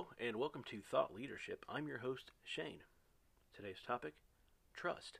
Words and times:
And 0.00 0.36
welcome 0.36 0.64
to 0.70 0.80
Thought 0.90 1.14
Leadership. 1.14 1.66
I'm 1.68 1.86
your 1.86 1.98
host, 1.98 2.30
Shane. 2.42 2.80
Today's 3.54 3.82
topic 3.86 4.14
trust. 4.74 5.18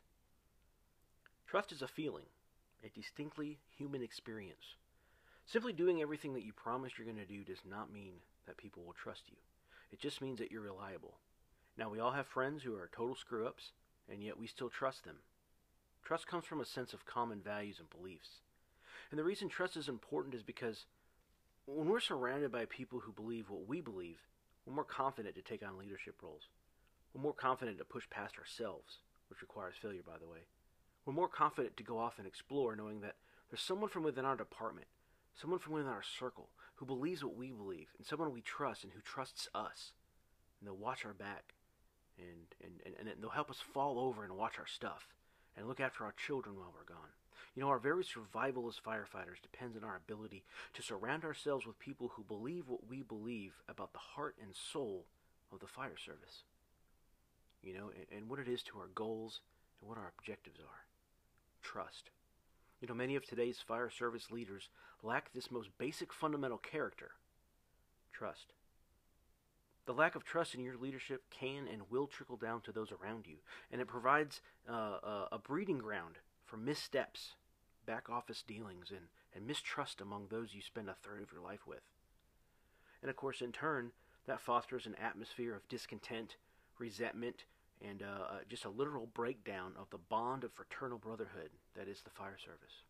Trust 1.47 1.71
is 1.71 1.83
a 1.83 1.89
feeling, 1.89 2.25
a 2.83 2.89
distinctly 2.89 3.59
human 3.77 4.03
experience. 4.03 4.77
Simply 5.45 5.75
doing 5.75 6.01
everything 6.01 6.33
that 6.33 6.45
you 6.45 6.55
promise 6.55 6.93
you're 6.97 7.05
going 7.05 7.19
to 7.19 7.27
do 7.27 7.45
does 7.45 7.61
not 7.69 7.93
mean 7.93 8.15
that 8.47 8.57
people 8.57 8.83
will 8.83 8.95
trust 8.95 9.25
you. 9.29 9.37
It 9.93 10.01
just 10.01 10.23
means 10.23 10.39
that 10.39 10.51
you're 10.51 10.63
reliable. 10.63 11.19
Now, 11.77 11.91
we 11.91 12.01
all 12.01 12.13
have 12.13 12.27
friends 12.27 12.63
who 12.63 12.75
are 12.75 12.89
total 12.91 13.17
screw 13.17 13.47
ups, 13.47 13.73
and 14.11 14.23
yet 14.23 14.39
we 14.39 14.47
still 14.47 14.71
trust 14.71 15.05
them. 15.05 15.17
Trust 16.03 16.27
comes 16.27 16.47
from 16.47 16.63
a 16.63 16.65
sense 16.65 16.95
of 16.95 17.05
common 17.05 17.41
values 17.41 17.77
and 17.81 17.91
beliefs. 17.91 18.41
And 19.11 19.19
the 19.19 19.25
reason 19.25 19.51
trust 19.51 19.77
is 19.77 19.91
important 19.91 20.35
is 20.35 20.43
because 20.43 20.87
when 21.67 21.87
we're 21.87 22.01
surrounded 22.01 22.51
by 22.51 22.65
people 22.65 23.01
who 23.01 23.13
believe 23.13 23.51
what 23.51 23.69
we 23.69 23.83
believe, 23.83 24.17
we're 24.71 24.77
more 24.77 24.85
confident 24.85 25.35
to 25.35 25.43
take 25.43 25.67
on 25.67 25.79
leadership 25.79 26.23
roles. 26.23 26.47
We're 27.13 27.23
more 27.23 27.33
confident 27.33 27.79
to 27.79 27.85
push 27.85 28.09
past 28.09 28.39
ourselves, 28.39 28.99
which 29.29 29.43
requires 29.43 29.75
failure, 29.83 30.03
by 30.07 30.17
the 30.21 30.29
way. 30.29 30.47
We're 31.05 31.13
more 31.13 31.27
confident 31.27 31.77
to 31.77 31.83
go 31.83 31.99
off 31.99 32.19
and 32.19 32.27
explore, 32.27 32.77
knowing 32.77 33.01
that 33.01 33.17
there's 33.51 33.63
someone 33.63 33.91
from 33.91 34.05
within 34.05 34.25
our 34.25 34.37
department, 34.37 34.87
someone 35.35 35.59
from 35.59 35.73
within 35.73 35.91
our 35.91 36.05
circle, 36.05 36.51
who 36.77 36.87
believes 36.87 37.25
what 37.25 37.35
we 37.35 37.51
believe, 37.51 37.89
and 37.99 38.07
someone 38.07 38.33
we 38.33 38.43
trust 38.43 38.85
and 38.85 38.93
who 38.93 39.01
trusts 39.01 39.49
us. 39.57 39.91
And 40.61 40.69
they'll 40.69 40.77
watch 40.77 41.05
our 41.05 41.15
back, 41.15 41.55
and, 42.17 42.47
and, 42.63 42.81
and, 42.87 43.09
and 43.09 43.21
they'll 43.21 43.31
help 43.31 43.51
us 43.51 43.61
fall 43.75 43.99
over 43.99 44.23
and 44.23 44.37
watch 44.37 44.55
our 44.57 44.69
stuff, 44.69 45.09
and 45.57 45.67
look 45.67 45.81
after 45.81 46.05
our 46.05 46.15
children 46.27 46.55
while 46.55 46.73
we're 46.73 46.95
gone. 46.95 47.11
You 47.55 47.63
know, 47.63 47.69
our 47.69 47.79
very 47.79 48.05
survival 48.05 48.69
as 48.69 48.77
firefighters 48.77 49.43
depends 49.43 49.77
on 49.77 49.85
our 49.85 49.97
ability 49.97 50.45
to 50.75 50.83
surround 50.83 51.25
ourselves 51.25 51.67
with 51.67 51.79
people 51.79 52.13
who 52.15 52.23
believe 52.23 52.69
what 52.69 52.89
we 52.89 53.03
believe 53.03 53.55
about 53.69 53.93
the 53.93 53.99
heart 53.99 54.37
and 54.43 54.55
soul 54.55 55.07
of 55.53 55.61
the 55.61 55.67
fire 55.67 55.97
service. 55.97 56.45
You 57.63 57.75
know, 57.75 57.91
and, 57.95 58.19
and 58.19 58.31
what 58.31 58.39
it 58.39 58.49
is 58.49 58.63
to 58.65 58.79
our 58.79 58.89
goals 58.95 59.41
and 59.81 59.89
what 59.89 59.99
our 59.99 60.13
objectives 60.19 60.61
are. 60.61 60.85
Trust. 61.63 62.11
You 62.81 62.89
know, 62.89 62.95
many 62.95 63.17
of 63.17 63.27
today's 63.27 63.59
fire 63.59 63.91
service 63.91 64.31
leaders 64.31 64.69
lack 65.03 65.33
this 65.33 65.51
most 65.51 65.69
basic 65.79 66.13
fundamental 66.13 66.59
character 66.59 67.11
trust. 68.13 68.53
The 69.87 69.93
lack 69.95 70.15
of 70.15 70.25
trust 70.25 70.55
in 70.55 70.63
your 70.63 70.77
leadership 70.77 71.23
can 71.31 71.67
and 71.71 71.83
will 71.91 72.07
trickle 72.07 72.37
down 72.37 72.61
to 72.63 72.73
those 72.73 72.93
around 72.93 73.27
you, 73.27 73.37
and 73.73 73.81
it 73.81 73.89
provides 73.89 74.41
uh, 74.69 74.73
a, 74.73 75.29
a 75.33 75.39
breeding 75.39 75.79
ground 75.79 76.17
for 76.51 76.57
missteps, 76.57 77.35
back 77.87 78.11
office 78.11 78.43
dealings, 78.43 78.91
and, 78.91 79.07
and 79.35 79.47
mistrust 79.47 80.01
among 80.01 80.27
those 80.27 80.53
you 80.53 80.61
spend 80.61 80.89
a 80.89 80.95
third 80.95 81.23
of 81.23 81.33
your 81.33 81.41
life 81.41 81.67
with. 81.67 81.83
And 83.03 83.09
of 83.09 83.17
course, 83.17 83.41
in 83.41 83.53
turn, 83.53 83.93
that 84.27 84.41
fosters 84.41 84.85
an 84.87 84.97
atmosphere 84.97 85.55
of 85.55 85.69
discontent, 85.69 86.37
resentment, 86.79 87.45
and 87.81 88.03
uh, 88.03 88.25
uh, 88.35 88.39
just 88.49 88.65
a 88.65 88.71
literal 88.71 89.09
breakdown 89.15 89.73
of 89.79 89.89
the 89.91 89.99
bond 89.99 90.45
of 90.45 90.53
fraternal 90.53 90.99
brotherhood 90.99 91.51
that 91.77 91.89
is 91.89 92.03
the 92.03 92.11
fire 92.11 92.37
service. 92.37 92.83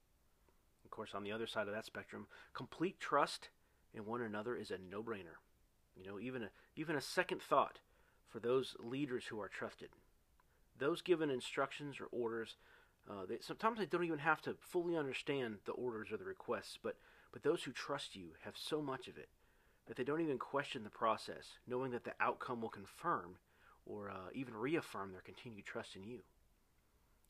Of 0.85 0.91
course, 0.91 1.11
on 1.15 1.23
the 1.23 1.33
other 1.33 1.47
side 1.47 1.69
of 1.69 1.75
that 1.75 1.85
spectrum, 1.85 2.27
complete 2.55 2.99
trust 2.99 3.51
in 3.95 4.07
one 4.07 4.23
another 4.23 4.57
is 4.57 4.71
a 4.71 4.79
no-brainer. 4.91 5.39
You 5.97 6.05
know, 6.05 6.19
even 6.19 6.45
a, 6.45 6.49
even 6.77 6.97
a 6.97 7.01
second 7.01 7.43
thought 7.43 7.79
for 8.27 8.41
those 8.41 8.75
leaders 8.81 9.27
who 9.27 9.41
are 9.41 9.49
trusted. 9.49 9.91
Those 10.79 11.03
given 11.03 11.31
instructions 11.31 12.01
or 12.01 12.07
orders 12.11 12.57
uh, 13.11 13.27
they, 13.29 13.39
sometimes 13.41 13.79
they 13.79 13.87
don't 13.87 14.05
even 14.05 14.19
have 14.21 14.41
to 14.43 14.55
fully 14.61 14.97
understand 14.97 15.57
the 15.65 15.73
orders 15.73 16.13
or 16.13 16.17
the 16.17 16.25
requests, 16.25 16.79
but, 16.81 16.97
but 17.33 17.43
those 17.43 17.65
who 17.65 17.73
trust 17.73 18.15
you 18.15 18.29
have 18.45 18.55
so 18.57 18.81
much 18.81 19.09
of 19.09 19.19
it 19.19 19.29
that 19.87 19.97
they 19.97 20.05
don't 20.05 20.21
even 20.21 20.39
question 20.39 20.85
the 20.85 20.91
process, 20.91 21.59
knowing 21.67 21.91
that 21.91 22.05
the 22.05 22.13
outcome 22.21 22.61
will 22.61 22.69
confirm 22.69 23.37
or 23.85 24.11
uh, 24.11 24.31
even 24.33 24.55
reaffirm 24.55 25.11
their 25.11 25.23
continued 25.23 25.65
trust 25.65 25.97
in 25.97 26.05
you. 26.05 26.21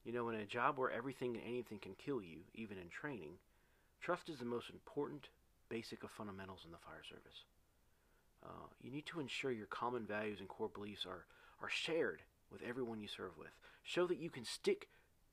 You 0.05 0.13
know, 0.13 0.29
in 0.29 0.35
a 0.35 0.45
job 0.45 0.77
where 0.77 0.91
everything 0.91 1.37
and 1.37 1.45
anything 1.47 1.79
can 1.79 1.95
kill 1.95 2.21
you, 2.21 2.41
even 2.55 2.77
in 2.77 2.89
training, 2.89 3.33
trust 4.03 4.29
is 4.29 4.39
the 4.39 4.45
most 4.45 4.69
important 4.69 5.29
basic 5.71 6.05
of 6.05 6.11
fundamentals 6.11 6.61
in 6.67 6.73
the 6.73 6.79
fire 6.79 7.03
service. 7.09 7.45
Uh, 8.45 8.69
you 8.83 8.91
need 8.91 9.07
to 9.07 9.21
ensure 9.21 9.53
your 9.53 9.67
common 9.67 10.05
values 10.05 10.41
and 10.41 10.49
core 10.49 10.71
beliefs 10.73 11.07
are, 11.07 11.25
are 11.63 11.71
shared 11.71 12.21
with 12.53 12.63
everyone 12.63 13.01
you 13.01 13.09
serve 13.09 13.39
with. 13.39 13.53
Show 13.83 14.07
that 14.07 14.19
you 14.19 14.29
can 14.29 14.45
stick 14.45 14.89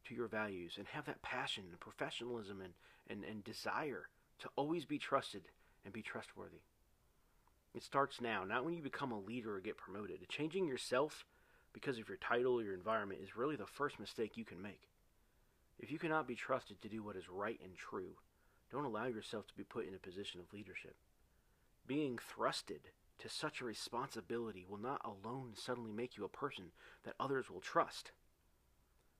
to 0.08 0.16
your 0.16 0.28
values 0.28 0.74
and 0.78 0.88
have 0.88 1.06
that 1.06 1.22
passion 1.22 1.66
and 1.70 1.80
professionalism 1.80 2.62
and, 2.62 2.74
and, 3.10 3.24
and 3.24 3.44
desire 3.44 4.10
to 4.40 4.50
always 4.56 4.86
be 4.86 4.98
trusted 4.98 5.44
and 5.84 5.94
be 5.94 6.02
trustworthy. 6.02 6.62
It 7.74 7.84
starts 7.84 8.22
now, 8.22 8.44
not 8.44 8.66
when 8.66 8.74
you 8.74 8.82
become 8.82 9.12
a 9.12 9.20
leader 9.20 9.56
or 9.56 9.60
get 9.60 9.78
promoted. 9.78 10.28
Changing 10.30 10.68
yourself 10.68 11.26
because 11.74 12.00
of 12.00 12.08
your 12.08 12.18
title 12.18 12.60
or 12.60 12.64
your 12.64 12.74
environment 12.74 13.22
is 13.24 13.38
really 13.38 13.56
the 13.56 13.66
first 13.66 14.00
mistake 14.00 14.36
you 14.36 14.46
can 14.46 14.62
make. 14.62 14.90
If 15.80 15.92
you 15.92 16.00
cannot 16.00 16.28
be 16.28 16.36
trusted 16.36 16.82
to 16.82 16.90
do 16.90 17.04
what 17.04 17.16
is 17.16 17.30
right 17.30 17.60
and 17.64 17.76
true, 17.76 18.16
don't 18.72 18.86
allow 18.86 19.06
yourself 19.06 19.48
to 19.48 19.56
be 19.56 19.64
put 19.64 19.88
in 19.88 19.94
a 19.94 20.00
position 20.00 20.40
of 20.40 20.52
leadership. 20.52 20.96
Being 21.86 22.18
thrusted 22.18 22.92
to 23.20 23.30
such 23.30 23.62
a 23.62 23.66
responsibility 23.66 24.66
will 24.68 24.80
not 24.80 25.02
alone 25.06 25.54
suddenly 25.56 25.92
make 25.92 26.18
you 26.18 26.26
a 26.26 26.30
person 26.30 26.72
that 27.04 27.16
others 27.20 27.50
will 27.50 27.62
trust. 27.62 28.12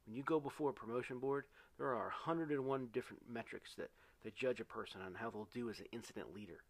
When 0.08 0.16
you 0.16 0.24
go 0.24 0.40
before 0.40 0.70
a 0.70 0.74
promotion 0.74 1.20
board, 1.20 1.44
there 1.78 1.94
are 1.94 2.14
101 2.26 2.88
different 2.94 3.24
metrics 3.30 3.76
that, 3.76 3.92
that 4.24 4.36
judge 4.36 4.62
a 4.62 4.66
person 4.66 5.02
on 5.02 5.14
how 5.14 5.30
they'll 5.30 5.50
do 5.54 5.70
as 5.70 5.80
an 5.80 5.88
incident 5.92 6.34
leader. 6.34 6.64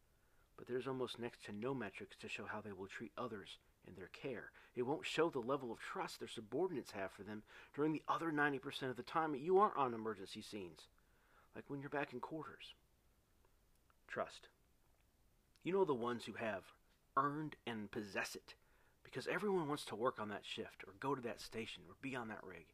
But 0.57 0.67
there's 0.67 0.87
almost 0.87 1.19
next 1.19 1.45
to 1.45 1.51
no 1.51 1.75
metrics 1.75 2.15
to 2.17 2.27
show 2.27 2.45
how 2.45 2.61
they 2.61 2.71
will 2.71 2.87
treat 2.87 3.11
others 3.15 3.59
in 3.87 3.93
their 3.95 4.07
care. 4.07 4.49
It 4.75 4.81
won't 4.81 5.05
show 5.05 5.29
the 5.29 5.39
level 5.39 5.71
of 5.71 5.79
trust 5.79 6.19
their 6.19 6.27
subordinates 6.27 6.91
have 6.91 7.11
for 7.11 7.21
them 7.21 7.43
during 7.75 7.93
the 7.93 8.01
other 8.07 8.31
90% 8.31 8.89
of 8.89 8.97
the 8.97 9.03
time 9.03 9.31
that 9.33 9.41
you 9.41 9.59
aren't 9.59 9.77
on 9.77 9.93
emergency 9.93 10.41
scenes, 10.41 10.87
like 11.55 11.65
when 11.67 11.79
you're 11.79 11.91
back 11.91 12.13
in 12.13 12.19
quarters. 12.19 12.73
Trust. 14.07 14.47
You 15.63 15.73
know 15.73 15.85
the 15.85 15.93
ones 15.93 16.25
who 16.25 16.33
have 16.33 16.63
earned 17.15 17.55
and 17.67 17.91
possess 17.91 18.33
it 18.33 18.55
because 19.03 19.27
everyone 19.27 19.67
wants 19.67 19.85
to 19.85 19.95
work 19.95 20.19
on 20.19 20.29
that 20.29 20.43
shift 20.43 20.83
or 20.87 20.93
go 20.99 21.13
to 21.13 21.21
that 21.21 21.39
station 21.39 21.83
or 21.87 21.95
be 22.01 22.15
on 22.15 22.29
that 22.29 22.43
rig. 22.43 22.65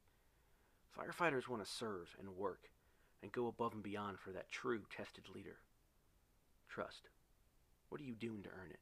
Firefighters 0.98 1.48
want 1.48 1.64
to 1.64 1.70
serve 1.70 2.16
and 2.20 2.36
work 2.38 2.70
and 3.22 3.31
go 3.31 3.48
above 3.48 3.74
and 3.74 3.81
beyond 3.81 4.20
for 4.20 4.31
that 4.31 4.52
true 4.52 4.81
tested 4.96 5.24
leader. 5.34 5.58
Trust. 6.70 7.09
What 7.90 8.02
are 8.02 8.06
you 8.06 8.16
doing 8.16 8.44
to 8.44 8.50
earn 8.50 8.70
it? 8.70 8.80